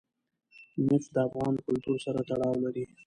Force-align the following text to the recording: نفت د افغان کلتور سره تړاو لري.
نفت 0.87 1.09
د 1.15 1.17
افغان 1.27 1.55
کلتور 1.65 1.97
سره 2.05 2.19
تړاو 2.29 2.55
لري. 2.65 2.83